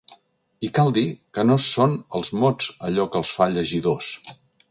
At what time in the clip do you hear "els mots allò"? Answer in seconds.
2.21-3.07